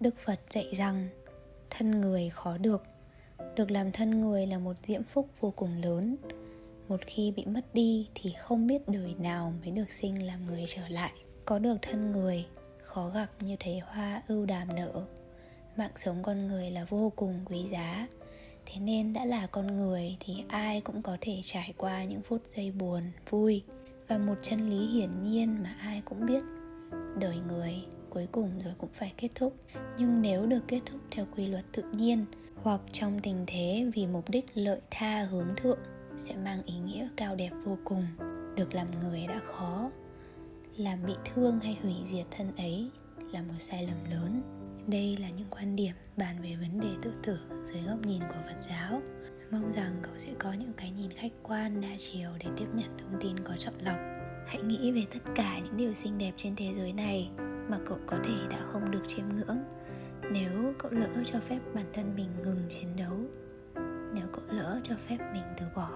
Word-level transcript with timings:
Đức 0.00 0.14
Phật 0.24 0.40
dạy 0.50 0.68
rằng, 0.72 1.08
thân 1.70 1.90
người 1.90 2.30
khó 2.30 2.58
được. 2.58 2.82
Được 3.56 3.70
làm 3.70 3.92
thân 3.92 4.20
người 4.20 4.46
là 4.46 4.58
một 4.58 4.76
diễm 4.82 5.02
phúc 5.02 5.28
vô 5.40 5.52
cùng 5.56 5.82
lớn. 5.82 6.16
Một 6.88 7.00
khi 7.06 7.32
bị 7.36 7.44
mất 7.46 7.74
đi 7.74 8.08
thì 8.14 8.34
không 8.38 8.66
biết 8.66 8.88
đời 8.88 9.14
nào 9.18 9.52
mới 9.60 9.70
được 9.70 9.92
sinh 9.92 10.26
làm 10.26 10.46
người 10.46 10.64
trở 10.66 10.88
lại. 10.88 11.12
Có 11.44 11.58
được 11.58 11.76
thân 11.82 12.12
người, 12.12 12.46
khó 12.82 13.08
gặp 13.08 13.26
như 13.40 13.56
thấy 13.60 13.78
hoa 13.78 14.22
ưu 14.28 14.46
đàm 14.46 14.76
nở. 14.76 15.06
Mạng 15.76 15.90
sống 15.96 16.22
con 16.22 16.46
người 16.46 16.70
là 16.70 16.84
vô 16.84 17.12
cùng 17.16 17.40
quý 17.44 17.66
giá. 17.70 18.08
Thế 18.66 18.80
nên 18.80 19.12
đã 19.12 19.24
là 19.24 19.46
con 19.46 19.66
người 19.66 20.16
thì 20.20 20.44
ai 20.48 20.80
cũng 20.80 21.02
có 21.02 21.16
thể 21.20 21.40
trải 21.42 21.74
qua 21.76 22.04
những 22.04 22.22
phút 22.22 22.42
giây 22.46 22.70
buồn, 22.70 23.02
vui 23.30 23.62
và 24.08 24.18
một 24.18 24.34
chân 24.42 24.70
lý 24.70 24.86
hiển 24.86 25.22
nhiên 25.22 25.62
mà 25.62 25.76
ai 25.80 26.02
cũng 26.04 26.26
biết. 26.26 26.42
Đời 27.18 27.36
người 27.48 27.84
cuối 28.16 28.28
cùng 28.32 28.50
rồi 28.64 28.74
cũng 28.78 28.90
phải 28.94 29.12
kết 29.16 29.28
thúc. 29.34 29.56
Nhưng 29.98 30.22
nếu 30.22 30.46
được 30.46 30.60
kết 30.68 30.80
thúc 30.86 31.00
theo 31.10 31.26
quy 31.36 31.46
luật 31.46 31.64
tự 31.72 31.82
nhiên 31.92 32.24
hoặc 32.62 32.80
trong 32.92 33.20
tình 33.22 33.44
thế 33.46 33.90
vì 33.94 34.06
mục 34.06 34.30
đích 34.30 34.44
lợi 34.54 34.80
tha 34.90 35.24
hướng 35.24 35.48
thượng, 35.56 35.78
sẽ 36.16 36.36
mang 36.36 36.62
ý 36.62 36.74
nghĩa 36.78 37.08
cao 37.16 37.34
đẹp 37.34 37.50
vô 37.64 37.78
cùng. 37.84 38.06
Được 38.56 38.74
làm 38.74 38.86
người 39.00 39.26
đã 39.26 39.40
khó, 39.46 39.90
làm 40.76 41.06
bị 41.06 41.12
thương 41.24 41.60
hay 41.60 41.78
hủy 41.82 41.94
diệt 42.04 42.26
thân 42.30 42.56
ấy 42.56 42.90
là 43.32 43.42
một 43.42 43.54
sai 43.60 43.86
lầm 43.86 44.10
lớn. 44.10 44.42
Đây 44.86 45.16
là 45.16 45.28
những 45.30 45.48
quan 45.50 45.76
điểm 45.76 45.94
bàn 46.16 46.36
về 46.42 46.56
vấn 46.60 46.80
đề 46.80 46.90
tự 47.02 47.12
tử 47.22 47.38
dưới 47.64 47.82
góc 47.82 48.06
nhìn 48.06 48.20
của 48.20 48.40
phật 48.46 48.60
giáo. 48.60 49.02
Mong 49.50 49.72
rằng 49.72 49.96
cậu 50.02 50.14
sẽ 50.18 50.32
có 50.38 50.52
những 50.52 50.72
cái 50.76 50.90
nhìn 50.90 51.10
khách 51.12 51.32
quan, 51.42 51.80
đa 51.80 51.96
chiều 51.98 52.30
để 52.38 52.46
tiếp 52.56 52.66
nhận 52.74 52.98
thông 52.98 53.20
tin 53.20 53.38
có 53.44 53.56
chọn 53.58 53.74
lọc. 53.84 53.98
Hãy 54.46 54.62
nghĩ 54.62 54.92
về 54.92 55.04
tất 55.12 55.32
cả 55.34 55.58
những 55.64 55.76
điều 55.76 55.94
xinh 55.94 56.18
đẹp 56.18 56.32
trên 56.36 56.56
thế 56.56 56.72
giới 56.72 56.92
này 56.92 57.30
mà 57.68 57.78
cậu 57.84 57.98
có 58.06 58.16
thể 58.24 58.34
đã 58.50 58.58
không 58.72 58.90
được 58.90 59.02
chiêm 59.06 59.24
ngưỡng. 59.28 59.58
Nếu 60.32 60.74
cậu 60.78 60.90
lỡ 60.90 61.08
cho 61.24 61.40
phép 61.40 61.58
bản 61.74 61.84
thân 61.92 62.12
mình 62.16 62.28
ngừng 62.42 62.62
chiến 62.70 62.88
đấu, 62.96 63.16
nếu 64.14 64.26
cậu 64.32 64.44
lỡ 64.48 64.80
cho 64.82 64.94
phép 65.08 65.18
mình 65.32 65.44
từ 65.58 65.66
bỏ. 65.74 65.88